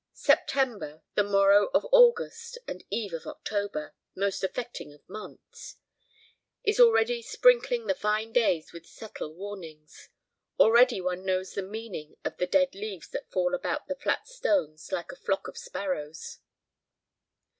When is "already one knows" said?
10.59-11.53